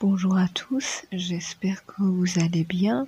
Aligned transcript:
Bonjour 0.00 0.38
à 0.38 0.48
tous, 0.48 1.04
j'espère 1.12 1.84
que 1.84 2.02
vous 2.02 2.38
allez 2.38 2.64
bien. 2.64 3.06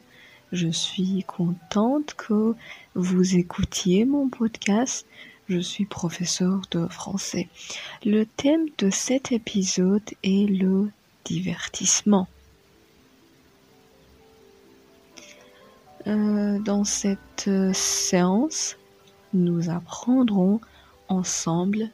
Je 0.52 0.68
suis 0.68 1.24
contente 1.26 2.12
que 2.18 2.54
vous 2.94 3.36
écoutiez 3.36 4.04
mon 4.04 4.28
podcast. 4.28 5.06
Je 5.48 5.58
suis 5.58 5.86
professeur 5.86 6.60
de 6.70 6.86
français. 6.88 7.48
Le 8.04 8.26
thème 8.26 8.66
de 8.76 8.90
cet 8.90 9.32
épisode 9.32 10.02
est 10.22 10.46
le 10.46 10.90
divertissement. 11.24 12.28
Euh, 16.06 16.58
dans 16.58 16.84
cette 16.84 17.48
séance, 17.72 18.76
nous 19.32 19.70
apprendrons 19.70 20.60
ensemble 21.08 21.88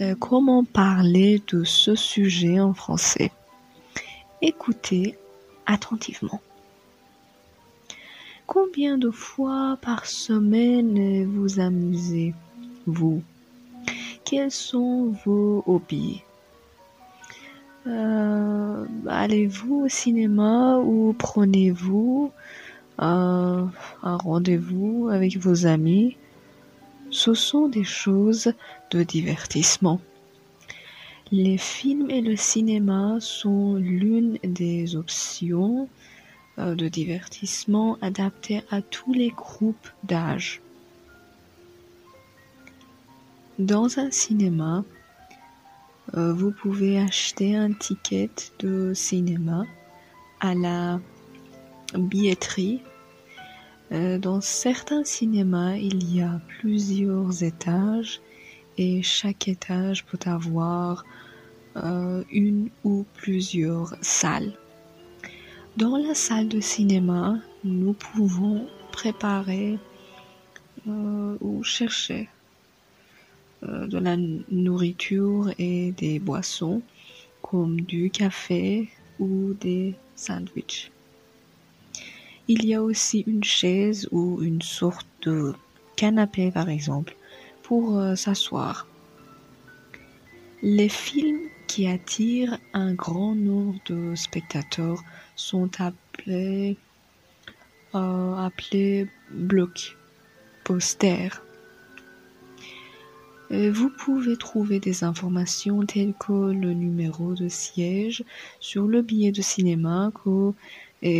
euh, 0.00 0.16
comment 0.18 0.64
parler 0.64 1.40
de 1.46 1.62
ce 1.62 1.94
sujet 1.94 2.58
en 2.58 2.74
français. 2.74 3.30
Écoutez 4.46 5.16
attentivement. 5.64 6.42
Combien 8.46 8.98
de 8.98 9.08
fois 9.08 9.78
par 9.80 10.04
semaine 10.04 11.24
vous 11.24 11.60
amusez, 11.60 12.34
vous 12.84 13.22
Quels 14.26 14.50
sont 14.50 15.16
vos 15.24 15.64
hobbies? 15.66 16.20
Euh, 17.86 18.84
Allez-vous 19.06 19.86
au 19.86 19.88
cinéma 19.88 20.76
ou 20.76 21.14
prenez-vous 21.18 22.30
un 22.98 23.70
rendez-vous 24.02 25.08
avec 25.10 25.38
vos 25.38 25.64
amis? 25.64 26.18
Ce 27.08 27.32
sont 27.32 27.68
des 27.68 27.84
choses 27.84 28.52
de 28.90 29.04
divertissement. 29.04 30.00
Les 31.32 31.56
films 31.56 32.10
et 32.10 32.20
le 32.20 32.36
cinéma 32.36 33.16
sont 33.18 33.76
l'une 33.76 34.38
des 34.44 34.94
options 34.94 35.88
euh, 36.58 36.74
de 36.74 36.86
divertissement 36.86 37.96
adaptées 38.02 38.62
à 38.70 38.82
tous 38.82 39.12
les 39.14 39.30
groupes 39.30 39.88
d'âge. 40.02 40.60
Dans 43.58 43.98
un 43.98 44.10
cinéma, 44.10 44.84
euh, 46.14 46.32
vous 46.32 46.52
pouvez 46.52 47.00
acheter 47.00 47.56
un 47.56 47.72
ticket 47.72 48.30
de 48.58 48.92
cinéma 48.94 49.64
à 50.40 50.54
la 50.54 51.00
billetterie. 51.94 52.82
Euh, 53.92 54.18
dans 54.18 54.40
certains 54.40 55.04
cinémas, 55.04 55.76
il 55.76 56.14
y 56.14 56.20
a 56.20 56.40
plusieurs 56.60 57.42
étages 57.42 58.20
et 58.76 59.02
chaque 59.02 59.48
étage 59.48 60.04
peut 60.04 60.18
avoir 60.26 61.04
euh, 61.76 62.22
une 62.30 62.70
ou 62.84 63.04
plusieurs 63.14 63.94
salles. 64.00 64.52
Dans 65.76 65.96
la 65.96 66.14
salle 66.14 66.48
de 66.48 66.60
cinéma, 66.60 67.38
nous 67.64 67.94
pouvons 67.94 68.68
préparer 68.92 69.78
euh, 70.86 71.36
ou 71.40 71.64
chercher 71.64 72.28
euh, 73.64 73.86
de 73.86 73.98
la 73.98 74.16
nourriture 74.50 75.52
et 75.58 75.92
des 75.92 76.18
boissons 76.18 76.82
comme 77.42 77.80
du 77.80 78.10
café 78.10 78.88
ou 79.18 79.54
des 79.54 79.94
sandwichs. 80.14 80.90
Il 82.46 82.64
y 82.66 82.74
a 82.74 82.82
aussi 82.82 83.24
une 83.26 83.42
chaise 83.42 84.08
ou 84.12 84.42
une 84.42 84.62
sorte 84.62 85.06
de 85.22 85.54
canapé 85.96 86.50
par 86.50 86.68
exemple 86.68 87.16
pour 87.64 88.00
s'asseoir. 88.16 88.86
Les 90.62 90.88
films 90.88 91.48
qui 91.66 91.88
attirent 91.88 92.58
un 92.72 92.94
grand 92.94 93.34
nombre 93.34 93.80
de 93.86 94.14
spectateurs 94.14 95.02
sont 95.34 95.70
appelés, 95.80 96.76
euh, 97.94 98.36
appelés 98.36 99.08
blocs 99.32 99.96
posters. 100.62 101.42
Vous 103.50 103.90
pouvez 103.90 104.36
trouver 104.36 104.80
des 104.80 105.04
informations 105.04 105.84
telles 105.84 106.14
que 106.14 106.32
le 106.32 106.72
numéro 106.72 107.34
de 107.34 107.48
siège 107.48 108.24
sur 108.58 108.86
le 108.86 109.02
billet 109.02 109.32
de 109.32 109.42
cinéma 109.42 110.10
que 110.24 110.52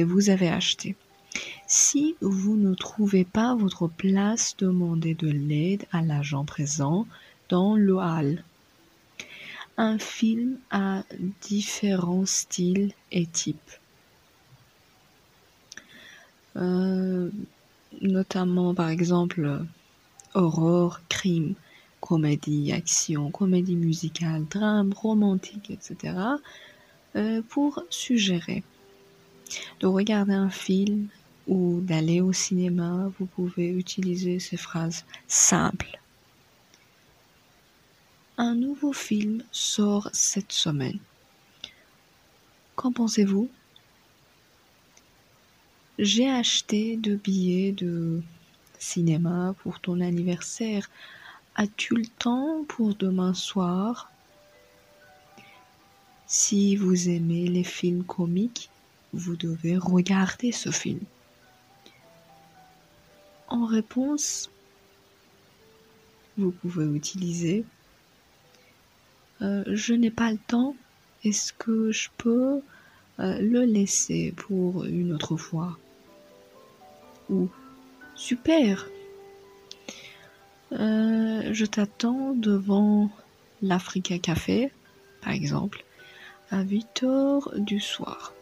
vous 0.03 0.31
avez 0.31 0.49
acheté. 0.49 0.97
Si 1.67 2.15
vous 2.21 2.57
ne 2.57 2.75
trouvez 2.75 3.25
pas 3.25 3.55
votre 3.55 3.89
place, 3.89 4.55
demandez 4.59 5.15
de 5.15 5.29
l'aide 5.29 5.87
à 5.93 6.03
l'agent 6.03 6.45
présent 6.45 7.07
dans 7.49 7.75
le 7.75 7.97
hall. 7.97 8.45
Un 9.77 9.99
film 9.99 10.59
a 10.71 11.03
différents 11.43 12.27
styles 12.27 12.93
et 13.11 13.27
types, 13.27 13.73
euh, 16.57 17.29
notamment 18.01 18.73
par 18.75 18.89
exemple 18.89 19.65
horreur, 20.35 21.03
crime, 21.09 21.55
comédie, 22.01 22.73
action, 22.73 23.31
comédie 23.31 23.77
musicale, 23.77 24.45
drame, 24.49 24.93
romantique, 24.93 25.71
etc. 25.71 26.15
Euh, 27.17 27.43
pour 27.49 27.83
suggérer 27.91 28.63
de 29.81 29.87
regarder 29.87 30.35
un 30.35 30.51
film 30.51 31.09
ou 31.47 31.81
d'aller 31.81 32.21
au 32.21 32.33
cinéma, 32.33 33.11
vous 33.19 33.27
pouvez 33.27 33.69
utiliser 33.69 34.39
ces 34.39 34.57
phrases 34.57 35.05
simples 35.27 35.99
un 38.37 38.55
nouveau 38.55 38.93
film 38.93 39.45
sort 39.53 40.11
cette 40.13 40.53
semaine. 40.53 40.99
Qu'en 42.75 42.93
pensez-vous? 42.93 43.49
J'ai 46.01 46.29
acheté 46.29 46.97
deux 46.97 47.17
billets 47.17 47.71
de 47.71 48.23
cinéma 48.79 49.55
pour 49.63 49.79
ton 49.79 50.01
anniversaire. 50.01 50.91
As-tu 51.55 51.95
le 51.95 52.07
temps 52.07 52.65
pour 52.67 52.97
demain 52.97 53.35
soir? 53.35 54.11
Si 56.27 56.75
vous 56.75 57.09
aimez 57.09 57.47
les 57.47 57.63
films 57.63 58.03
comiques, 58.03 58.71
vous 59.13 59.37
devez 59.37 59.77
regarder 59.77 60.51
ce 60.51 60.71
film. 60.71 61.01
En 63.55 63.67
réponse, 63.67 64.51
vous 66.37 66.51
pouvez 66.51 66.87
utiliser. 66.87 67.65
Euh, 69.43 69.63
je 69.69 69.95
n'ai 69.95 70.11
pas 70.11 70.33
le 70.33 70.39
temps, 70.39 70.75
est-ce 71.23 71.53
que 71.53 71.93
je 71.93 72.09
peux 72.19 72.63
euh, 73.21 73.39
le 73.39 73.65
laisser 73.65 74.35
pour 74.37 74.85
une 74.87 75.13
autre 75.13 75.37
fois? 75.37 75.79
Ou 77.31 77.49
super, 78.17 78.89
euh, 80.73 81.49
je 81.53 81.65
t'attends 81.65 82.35
devant 82.35 83.09
l'Africa 83.63 84.19
Café, 84.19 84.73
par 85.21 85.33
exemple, 85.33 85.85
à 86.51 86.63
8 86.63 87.05
heures 87.05 87.53
du 87.57 87.79
soir. 87.79 88.33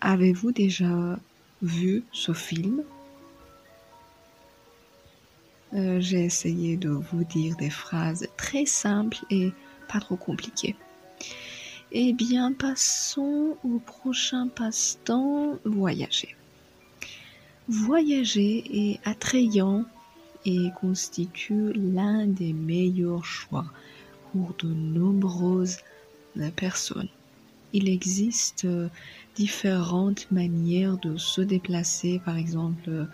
Avez-vous 0.00 0.52
déjà 0.52 1.18
vu 1.62 2.04
ce 2.12 2.32
film 2.32 2.82
euh, 5.74 6.00
j'ai 6.00 6.24
essayé 6.24 6.76
de 6.76 6.88
vous 6.88 7.24
dire 7.24 7.56
des 7.56 7.70
phrases 7.70 8.26
très 8.36 8.64
simples 8.64 9.18
et 9.30 9.52
pas 9.86 10.00
trop 10.00 10.16
compliquées. 10.16 10.76
Eh 11.92 12.12
bien, 12.12 12.52
passons 12.52 13.56
au 13.64 13.78
prochain 13.78 14.48
passe-temps, 14.48 15.58
voyager. 15.64 16.36
Voyager 17.68 18.64
est 18.92 19.00
attrayant 19.04 19.84
et 20.46 20.68
constitue 20.80 21.72
l'un 21.74 22.26
des 22.26 22.54
meilleurs 22.54 23.24
choix 23.24 23.66
pour 24.32 24.54
de 24.58 24.68
nombreuses 24.68 25.78
personnes. 26.56 27.08
Il 27.72 27.88
existe 27.88 28.66
différentes 29.36 30.30
manières 30.30 30.98
de 30.98 31.16
se 31.16 31.40
déplacer, 31.40 32.20
par 32.24 32.36
exemple 32.36 33.06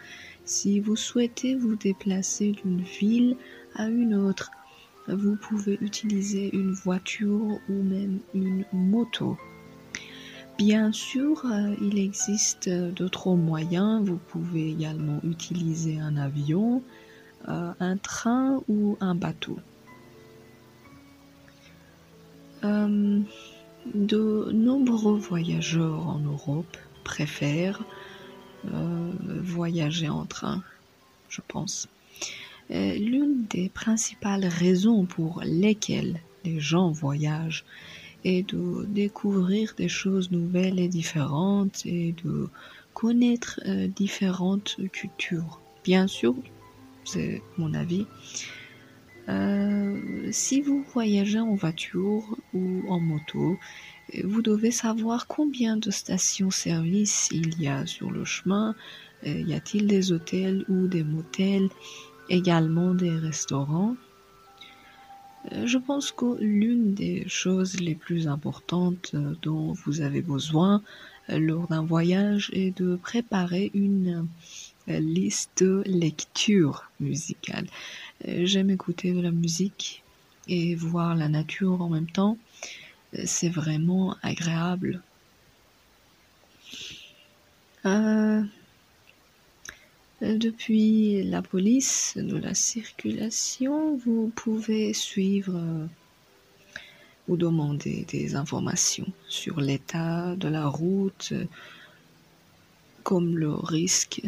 si 0.45 0.79
vous 0.79 0.95
souhaitez 0.95 1.55
vous 1.55 1.75
déplacer 1.75 2.53
d'une 2.53 2.83
ville 2.83 3.37
à 3.75 3.89
une 3.89 4.15
autre, 4.15 4.51
vous 5.09 5.37
pouvez 5.37 5.79
utiliser 5.81 6.55
une 6.55 6.73
voiture 6.73 7.59
ou 7.69 7.83
même 7.83 8.21
une 8.35 8.65
moto. 8.73 9.39
Bien 10.59 10.93
sûr, 10.93 11.45
euh, 11.47 11.75
il 11.81 11.99
existe 11.99 12.69
d'autres 12.69 13.35
moyens. 13.35 14.07
Vous 14.07 14.19
pouvez 14.29 14.71
également 14.71 15.19
utiliser 15.25 15.99
un 15.99 16.17
avion, 16.17 16.83
euh, 17.49 17.73
un 17.81 17.97
train 17.97 18.63
ou 18.69 18.97
un 19.01 19.15
bateau. 19.15 19.59
Euh, 22.63 23.21
de 23.93 24.51
nombreux 24.53 25.19
voyageurs 25.19 26.07
en 26.07 26.19
Europe 26.19 26.77
préfèrent 27.05 27.83
euh, 28.73 29.11
voyager 29.43 30.09
en 30.09 30.25
train, 30.25 30.63
je 31.29 31.41
pense. 31.47 31.89
Euh, 32.71 32.95
l'une 32.95 33.45
des 33.51 33.69
principales 33.69 34.47
raisons 34.47 35.05
pour 35.05 35.43
lesquelles 35.45 36.21
les 36.45 36.61
gens 36.61 36.91
voyagent 36.91 37.65
et 38.25 38.43
de 38.43 38.87
découvrir 38.87 39.75
des 39.77 39.89
choses 39.89 40.31
nouvelles 40.31 40.81
et 40.81 40.89
différentes 40.89 41.85
et 41.85 42.15
de 42.25 42.49
connaître 42.95 43.61
euh, 43.67 43.87
différentes 43.87 44.77
cultures. 44.93 45.61
Bien 45.85 46.07
sûr, 46.07 46.35
c'est 47.05 47.43
mon 47.59 47.75
avis. 47.75 48.07
Euh, 49.29 50.29
si 50.33 50.61
vous 50.61 50.85
voyagez 50.93 51.41
en 51.41 51.55
voiture 51.55 52.37
ou 52.53 52.83
en 52.89 53.01
moto, 53.01 53.59
vous 54.23 54.43
devez 54.43 54.71
savoir 54.71 55.27
combien 55.27 55.77
de 55.77 55.91
stations-service 55.91 57.31
il 57.33 57.61
y 57.61 57.69
a 57.69 57.87
sur 57.87 58.11
le 58.11 58.25
chemin. 58.25 58.75
Euh, 59.27 59.41
y 59.41 59.55
a-t-il 59.55 59.87
des 59.87 60.13
hôtels 60.13 60.65
ou 60.69 60.87
des 60.89 61.05
motels, 61.05 61.69
également 62.29 62.95
des 62.95 63.17
restaurants? 63.17 63.97
Euh, 65.53 65.67
je 65.67 65.79
pense 65.79 66.13
que 66.13 66.39
l'une 66.41 66.95
des 66.95 67.25
choses 67.29 67.81
les 67.81 67.95
plus 67.95 68.29
importantes 68.29 69.15
dont 69.43 69.73
vous 69.73 70.03
avez 70.03 70.23
besoin 70.23 70.83
lors 71.29 71.67
d'un 71.69 71.83
voyage 71.83 72.51
est 72.53 72.77
de 72.77 72.97
préparer 72.97 73.71
une 73.73 74.27
liste 74.87 75.65
lecture 75.87 76.91
musicale. 77.01 77.67
J'aime 78.27 78.71
écouter 78.71 79.13
de 79.13 79.21
la 79.21 79.31
musique 79.31 80.03
et 80.49 80.75
voir 80.75 81.15
la 81.15 81.29
nature 81.29 81.83
en 81.83 81.89
même 81.89 82.11
temps. 82.11 82.39
C'est 83.25 83.49
vraiment 83.49 84.17
agréable. 84.23 85.03
Depuis 90.25 91.23
la 91.23 91.43
police 91.43 92.15
de 92.17 92.39
la 92.39 92.55
circulation, 92.55 93.97
vous 93.97 94.33
pouvez 94.35 94.95
suivre 94.95 95.55
euh, 95.55 95.87
ou 97.29 97.37
demander 97.37 98.07
des 98.09 98.35
informations 98.35 99.07
sur 99.29 99.61
l'état 99.61 100.35
de 100.37 100.49
la 100.49 100.67
route, 100.67 101.35
comme 103.03 103.37
le 103.37 103.53
risque 103.53 104.23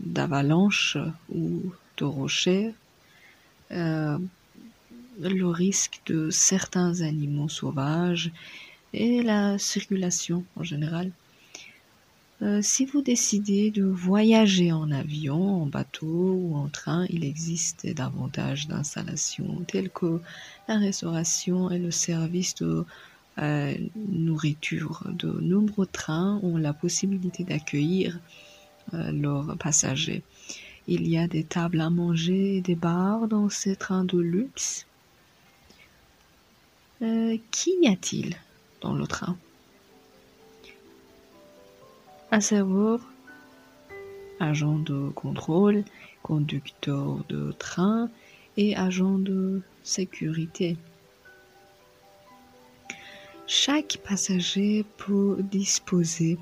d'avalanche 0.00 0.98
ou 1.34 1.62
de 1.96 2.04
rocher, 2.04 2.66
euh, 2.66 2.87
le 3.70 5.46
risque 5.46 6.00
de 6.06 6.30
certains 6.30 7.02
animaux 7.02 7.48
sauvages 7.48 8.30
et 8.92 9.22
la 9.22 9.58
circulation 9.58 10.44
en 10.56 10.62
général. 10.62 11.12
Euh, 12.40 12.60
si 12.62 12.84
vous 12.84 13.02
décidez 13.02 13.72
de 13.72 13.82
voyager 13.82 14.70
en 14.70 14.92
avion, 14.92 15.62
en 15.62 15.66
bateau 15.66 16.06
ou 16.06 16.56
en 16.56 16.68
train, 16.68 17.04
il 17.10 17.24
existe 17.24 17.92
davantage 17.92 18.68
d'installations 18.68 19.64
telles 19.66 19.90
que 19.90 20.20
la 20.68 20.78
restauration 20.78 21.68
et 21.70 21.78
le 21.78 21.90
service 21.90 22.54
de 22.54 22.84
euh, 23.38 23.74
nourriture. 23.96 25.02
De 25.10 25.28
nombreux 25.40 25.86
trains 25.86 26.38
ont 26.44 26.56
la 26.56 26.72
possibilité 26.72 27.42
d'accueillir 27.42 28.20
euh, 28.94 29.10
leurs 29.10 29.56
passagers. 29.56 30.22
Il 30.90 31.06
y 31.06 31.18
a 31.18 31.28
des 31.28 31.44
tables 31.44 31.82
à 31.82 31.90
manger 31.90 32.56
et 32.56 32.60
des 32.62 32.74
bars 32.74 33.28
dans 33.28 33.50
ces 33.50 33.76
trains 33.76 34.04
de 34.04 34.18
luxe. 34.18 34.86
Qu'y 37.00 37.86
a-t-il 37.86 38.36
dans 38.80 38.94
le 38.94 39.06
train? 39.06 39.36
À 42.30 42.40
savoir 42.40 43.00
agent 44.40 44.78
de 44.78 45.10
contrôle, 45.10 45.84
conducteur 46.22 47.18
de 47.28 47.52
train 47.52 48.08
et 48.56 48.74
agent 48.74 49.18
de 49.18 49.60
sécurité. 49.82 50.78
Chaque 53.46 53.98
passager 54.04 54.86
peut 54.96 55.36
disposer 55.42 56.38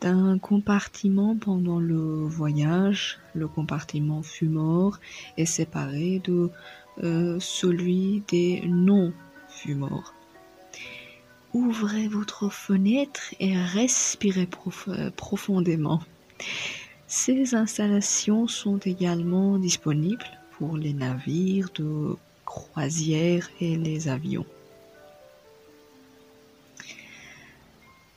d'un 0.00 0.38
compartiment 0.38 1.36
pendant 1.36 1.78
le 1.78 2.24
voyage. 2.26 3.18
Le 3.34 3.48
compartiment 3.48 4.22
fumeur 4.22 5.00
est 5.36 5.46
séparé 5.46 6.20
de 6.24 6.50
euh, 7.02 7.38
celui 7.40 8.22
des 8.28 8.62
non-fumeurs. 8.66 10.14
Ouvrez 11.52 12.08
votre 12.08 12.48
fenêtre 12.48 13.34
et 13.40 13.56
respirez 13.56 14.48
euh, 14.88 15.10
profondément. 15.10 16.00
Ces 17.06 17.54
installations 17.54 18.46
sont 18.46 18.78
également 18.78 19.58
disponibles 19.58 20.24
pour 20.52 20.76
les 20.76 20.92
navires 20.92 21.68
de 21.74 22.16
croisière 22.44 23.48
et 23.60 23.76
les 23.76 24.08
avions. 24.08 24.46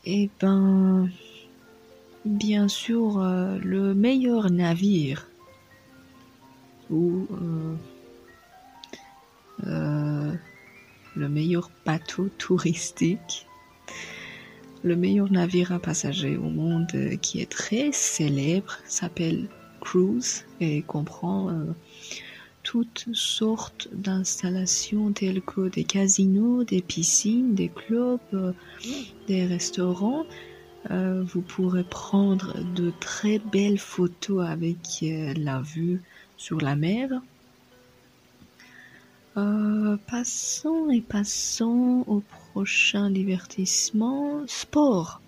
Eh 0.06 0.30
ben, 0.40 1.10
bien 2.26 2.68
sûr, 2.68 3.20
euh, 3.20 3.58
le 3.60 3.94
meilleur 3.94 4.50
navire 4.52 5.28
ou 6.90 7.28
euh, 9.66 10.34
le 11.16 11.30
meilleur 11.30 11.70
bateau 11.86 12.30
touristique, 12.38 13.48
le 14.84 14.96
meilleur 14.96 15.32
navire 15.32 15.72
à 15.72 15.80
passagers 15.80 16.36
au 16.36 16.50
monde 16.50 16.88
euh, 16.96 17.16
qui 17.16 17.40
est 17.40 17.50
très 17.50 17.92
célèbre 17.92 18.80
s'appelle 18.86 19.48
Cruise 19.80 20.46
et 20.60 20.82
comprend 20.82 21.50
euh, 21.50 21.66
toutes 22.64 23.08
sortes 23.14 23.88
d'installations 23.94 25.12
telles 25.12 25.42
que 25.42 25.70
des 25.70 25.84
casinos, 25.84 26.64
des 26.64 26.82
piscines, 26.82 27.54
des 27.56 27.70
clubs, 27.70 28.20
euh, 28.34 28.52
des 29.28 29.46
restaurants. 29.46 30.26
Vous 30.90 31.42
pourrez 31.42 31.84
prendre 31.84 32.58
de 32.76 32.92
très 33.00 33.40
belles 33.40 33.80
photos 33.80 34.46
avec 34.46 35.04
la 35.38 35.62
vue 35.62 36.02
sur 36.38 36.60
la 36.60 36.76
mer. 36.76 37.10
Euh, 39.36 39.98
passons 40.06 40.92
et 40.92 41.02
passons 41.02 42.04
au 42.06 42.22
prochain 42.52 43.10
divertissement. 43.10 44.44
Sport. 44.46 45.22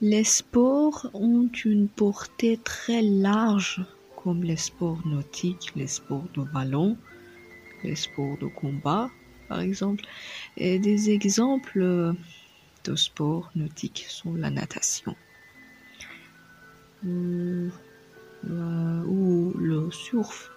Les 0.00 0.22
sports 0.22 1.10
ont 1.12 1.50
une 1.64 1.88
portée 1.88 2.56
très 2.62 3.02
large, 3.02 3.84
comme 4.14 4.44
les 4.44 4.56
sports 4.56 5.04
nautiques, 5.06 5.72
les 5.74 5.88
sports 5.88 6.28
de 6.34 6.42
ballon, 6.42 6.96
les 7.82 7.96
sports 7.96 8.38
de 8.38 8.46
combat, 8.46 9.10
par 9.48 9.60
exemple. 9.60 10.04
Et 10.56 10.78
des 10.78 11.10
exemples 11.10 12.14
sports 12.96 13.50
nautiques 13.54 14.06
sont 14.08 14.34
la 14.34 14.50
natation 14.50 15.14
euh, 17.04 17.68
ou 18.44 19.52
le 19.56 19.90
surf 19.90 20.50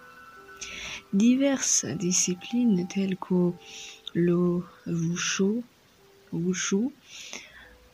diverses 1.12 1.84
disciplines 1.84 2.86
telles 2.88 3.16
que 3.16 3.52
le 4.14 4.62
wushu, 4.86 5.62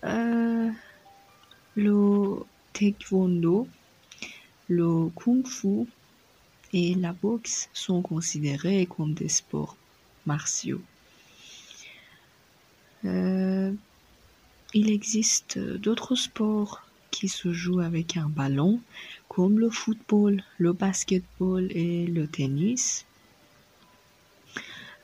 euh, 0.04 0.70
le 1.76 2.36
taekwondo, 2.72 3.68
le 4.68 5.08
kung 5.14 5.46
fu 5.46 5.86
et 6.72 6.94
la 6.94 7.12
boxe 7.12 7.68
sont 7.72 8.02
considérés 8.02 8.86
comme 8.86 9.14
des 9.14 9.28
sports 9.28 9.76
martiaux. 10.26 10.82
Euh, 13.04 13.72
il 14.74 14.90
existe 14.90 15.58
d'autres 15.58 16.14
sports 16.14 16.82
qui 17.10 17.28
se 17.28 17.52
jouent 17.52 17.80
avec 17.80 18.16
un 18.16 18.28
ballon, 18.28 18.80
comme 19.28 19.58
le 19.58 19.70
football, 19.70 20.42
le 20.58 20.72
basketball 20.72 21.66
et 21.70 22.06
le 22.06 22.26
tennis. 22.26 23.06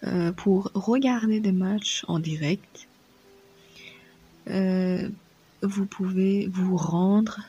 Euh, 0.07 0.33
pour 0.33 0.71
regarder 0.75 1.41
des 1.41 1.53
matchs 1.53 2.05
en 2.09 2.19
direct. 2.19 2.89
Euh, 4.49 5.09
vous 5.63 5.87
pouvez 5.87 6.47
vous 6.49 6.77
rendre 6.77 7.41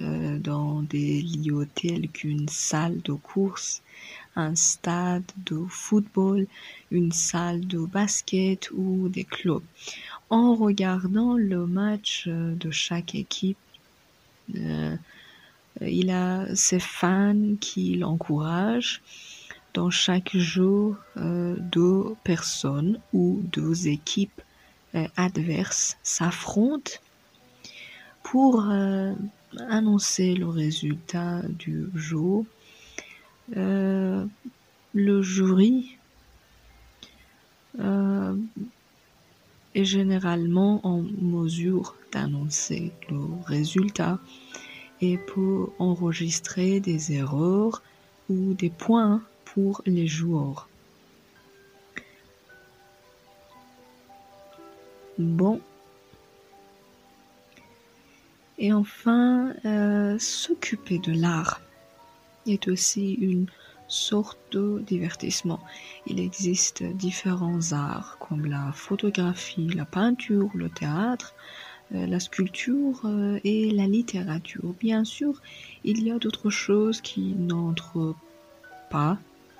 euh, 0.00 0.38
dans 0.38 0.82
des 0.82 1.22
lieux 1.22 1.68
tels 1.72 2.08
qu'une 2.08 2.48
salle 2.48 3.00
de 3.02 3.12
course, 3.12 3.82
un 4.34 4.56
stade 4.56 5.30
de 5.46 5.62
football, 5.68 6.46
une 6.90 7.12
salle 7.12 7.64
de 7.66 7.78
basket 7.78 8.70
ou 8.72 9.08
des 9.08 9.24
clubs. 9.24 9.62
En 10.30 10.54
regardant 10.54 11.34
le 11.34 11.66
match 11.66 12.28
de 12.28 12.70
chaque 12.70 13.14
équipe, 13.14 13.58
il 15.80 16.10
a 16.10 16.54
ses 16.54 16.80
fans 16.80 17.56
qui 17.60 17.96
l'encouragent 17.96 19.02
dans 19.74 19.90
chaque 19.90 20.36
jeu, 20.36 20.94
euh, 21.16 21.56
deux 21.58 22.14
personnes 22.24 23.00
ou 23.12 23.40
deux 23.52 23.88
équipes 23.88 24.42
euh, 24.94 25.06
adverses 25.16 25.96
s'affrontent 26.02 26.92
pour 28.22 28.66
euh, 28.68 29.12
annoncer 29.68 30.34
le 30.34 30.48
résultat 30.48 31.42
du 31.48 31.86
jeu. 31.94 32.44
le 34.92 35.22
jury 35.22 35.96
est 39.74 39.84
généralement 39.84 40.80
en 40.86 41.02
mesure 41.02 41.96
d'annoncer 42.12 42.92
le 43.08 43.20
résultat 43.46 44.18
et 45.00 45.16
peut 45.16 45.68
enregistrer 45.78 46.80
des 46.80 47.12
erreurs 47.12 47.82
ou 48.28 48.54
des 48.54 48.70
points 48.70 49.22
pour 49.44 49.82
les 49.86 50.06
joueurs. 50.06 50.68
Bon. 55.18 55.60
Et 58.58 58.72
enfin, 58.72 59.54
euh, 59.64 60.18
s'occuper 60.18 60.98
de 60.98 61.12
l'art 61.12 61.60
est 62.46 62.68
aussi 62.68 63.14
une 63.14 63.46
sorte 63.90 64.38
de 64.52 64.82
divertissement. 64.86 65.60
Il 66.06 66.20
existe 66.20 66.82
différents 66.82 67.72
arts 67.72 68.18
comme 68.20 68.46
la 68.46 68.70
photographie, 68.72 69.68
la 69.74 69.84
peinture, 69.84 70.48
le 70.54 70.68
théâtre, 70.68 71.34
euh, 71.94 72.06
la 72.06 72.20
sculpture 72.20 73.02
euh, 73.04 73.40
et 73.42 73.70
la 73.72 73.88
littérature. 73.88 74.74
Bien 74.78 75.04
sûr, 75.04 75.42
il 75.82 76.04
y 76.04 76.12
a 76.12 76.18
d'autres 76.18 76.50
choses 76.50 77.00
qui 77.00 77.34
n'entrent 77.34 78.14
pas 78.90 79.18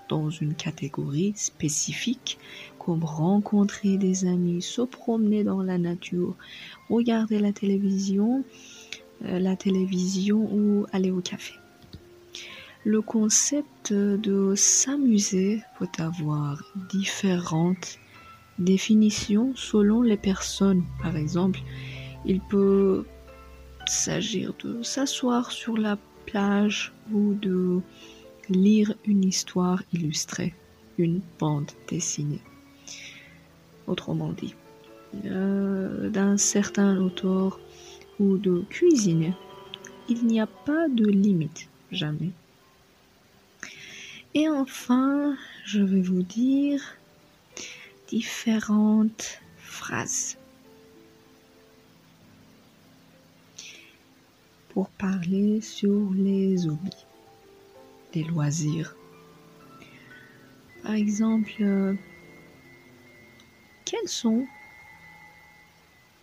dans 0.09 0.31
une 0.31 0.55
catégorie 0.55 1.33
spécifique, 1.37 2.39
comme 2.79 3.05
rencontrer 3.05 3.97
des 3.97 4.27
amis, 4.27 4.63
se 4.63 4.83
promener 4.83 5.45
dans 5.45 5.63
la 5.63 5.79
nature, 5.79 6.37
regarder 6.89 7.41
la 7.41 7.53
télévision, 7.53 8.45
euh, 9.25 9.39
la 9.41 9.57
télévision 9.57 10.49
ou 10.53 10.87
aller 10.93 11.11
au 11.11 11.21
café. 11.21 11.60
Le 12.85 13.03
concept 13.03 13.93
de 13.93 14.55
s'amuser 14.55 15.63
peut 15.79 15.89
avoir 15.99 16.63
différentes 16.91 17.99
définitions 18.59 19.53
selon 19.55 20.01
les 20.01 20.17
personnes. 20.17 20.85
Par 21.03 21.15
exemple, 21.17 21.61
il 22.25 22.41
peut 22.41 23.05
s'agir 23.87 24.55
de 24.65 24.83
s'asseoir 24.83 25.51
sur 25.51 25.77
la 25.77 25.99
plage 26.25 26.95
ou 27.13 27.35
de 27.35 27.81
lire 28.49 28.95
une 29.05 29.25
histoire 29.25 29.83
illustrée, 29.93 30.55
une 30.97 31.21
bande 31.39 31.71
dessinée. 31.89 32.41
Autrement 33.87 34.33
dit, 34.33 34.55
euh, 35.27 36.09
d'un 36.09 36.39
certain 36.39 36.97
auteur 36.99 37.61
ou 38.19 38.39
de 38.39 38.65
cuisiner. 38.71 39.35
Il 40.09 40.27
n'y 40.27 40.41
a 40.41 40.47
pas 40.47 40.89
de 40.89 41.05
limite, 41.05 41.69
jamais. 41.91 42.31
Et 44.33 44.49
enfin, 44.49 45.37
je 45.65 45.83
vais 45.83 46.01
vous 46.01 46.23
dire 46.23 46.81
différentes 48.07 49.41
phrases 49.57 50.39
pour 54.69 54.89
parler 54.91 55.61
sur 55.61 56.11
les 56.15 56.69
hobbies 56.69 57.07
des 58.13 58.23
loisirs. 58.23 58.95
Par 60.85 60.93
exemple, 60.93 61.53
euh, 61.61 61.95
quels 63.85 64.09
sont 64.09 64.47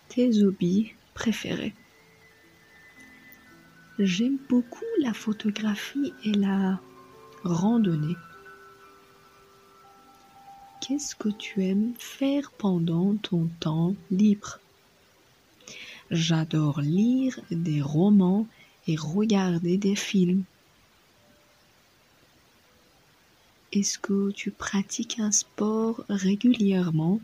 tes 0.08 0.44
hobbies 0.44 0.94
préférés? 1.14 1.74
J'aime 4.00 4.38
beaucoup 4.48 4.86
la 5.02 5.14
photographie 5.14 6.14
et 6.24 6.32
la 6.32 6.80
randonnée. 7.44 8.18
Qu'est-ce 10.82 11.16
que 11.16 11.30
tu 11.30 11.66
aimes 11.66 11.94
faire 12.00 12.52
pendant 12.52 13.16
ton 13.16 13.50
temps 13.60 13.96
libre? 14.10 14.60
J'adore 16.12 16.80
lire 16.80 17.40
des 17.52 17.82
romans 17.82 18.48
et 18.88 18.96
regarder 18.96 19.78
des 19.78 19.96
films. 19.96 20.44
Est-ce 23.74 24.00
que 24.00 24.32
tu 24.32 24.52
pratiques 24.52 25.20
un 25.20 25.32
sport 25.32 26.06
régulièrement? 26.08 27.20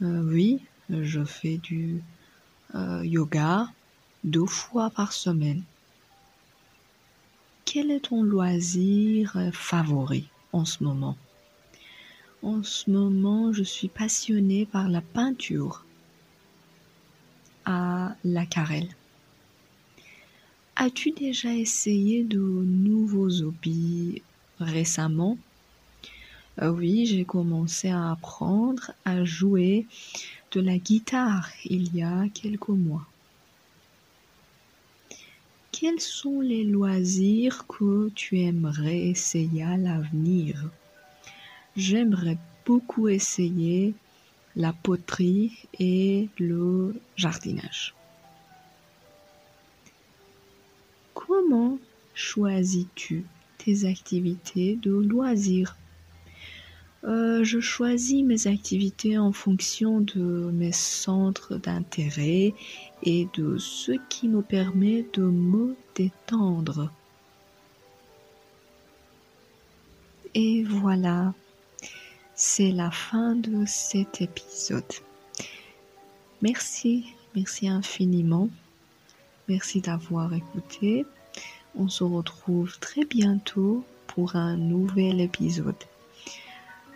Euh, 0.00 0.22
Oui, 0.22 0.60
je 0.88 1.24
fais 1.24 1.56
du 1.56 2.02
euh, 2.76 3.04
yoga 3.04 3.68
deux 4.22 4.46
fois 4.46 4.90
par 4.90 5.12
semaine. 5.12 5.64
Quel 7.74 7.90
est 7.90 8.00
ton 8.00 8.22
loisir 8.22 9.34
favori 9.54 10.28
en 10.52 10.66
ce 10.66 10.84
moment? 10.84 11.16
En 12.42 12.62
ce 12.62 12.90
moment, 12.90 13.50
je 13.54 13.62
suis 13.62 13.88
passionnée 13.88 14.66
par 14.66 14.90
la 14.90 15.00
peinture 15.00 15.86
à 17.64 18.14
l'aquarelle. 18.24 18.90
As-tu 20.76 21.12
déjà 21.12 21.54
essayé 21.54 22.24
de 22.24 22.40
nouveaux 22.40 23.40
hobbies 23.40 24.20
récemment? 24.60 25.38
Euh, 26.60 26.68
Oui, 26.68 27.06
j'ai 27.06 27.24
commencé 27.24 27.88
à 27.88 28.10
apprendre 28.10 28.90
à 29.06 29.24
jouer 29.24 29.86
de 30.50 30.60
la 30.60 30.76
guitare 30.76 31.48
il 31.64 31.96
y 31.96 32.02
a 32.02 32.28
quelques 32.34 32.68
mois. 32.68 33.11
Quels 35.82 35.98
sont 35.98 36.40
les 36.40 36.62
loisirs 36.62 37.66
que 37.66 38.08
tu 38.10 38.38
aimerais 38.38 39.00
essayer 39.08 39.64
à 39.64 39.76
l'avenir? 39.76 40.70
J'aimerais 41.74 42.38
beaucoup 42.64 43.08
essayer 43.08 43.92
la 44.54 44.72
poterie 44.72 45.50
et 45.80 46.28
le 46.38 46.94
jardinage. 47.16 47.96
Comment 51.14 51.80
choisis-tu 52.14 53.26
tes 53.58 53.84
activités 53.84 54.76
de 54.76 54.92
loisirs? 54.92 55.81
Euh, 57.04 57.42
je 57.42 57.58
choisis 57.58 58.22
mes 58.22 58.46
activités 58.46 59.18
en 59.18 59.32
fonction 59.32 60.00
de 60.00 60.50
mes 60.52 60.70
centres 60.70 61.56
d'intérêt 61.56 62.54
et 63.02 63.26
de 63.34 63.58
ce 63.58 63.92
qui 64.08 64.28
me 64.28 64.40
permet 64.40 65.04
de 65.12 65.22
me 65.22 65.74
détendre. 65.96 66.90
Et 70.34 70.62
voilà, 70.62 71.34
c'est 72.36 72.70
la 72.70 72.90
fin 72.90 73.34
de 73.34 73.64
cet 73.66 74.20
épisode. 74.20 74.84
Merci, 76.40 77.06
merci 77.34 77.68
infiniment. 77.68 78.48
Merci 79.48 79.80
d'avoir 79.80 80.32
écouté. 80.32 81.04
On 81.74 81.88
se 81.88 82.04
retrouve 82.04 82.78
très 82.78 83.04
bientôt 83.04 83.84
pour 84.06 84.36
un 84.36 84.56
nouvel 84.56 85.20
épisode. 85.20 85.74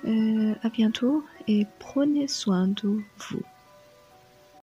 Euh, 0.07 0.55
à 0.63 0.69
bientôt 0.69 1.25
et 1.49 1.67
prenez 1.81 2.29
soin 2.29 2.69
de 2.69 3.01
vous. 3.19 3.43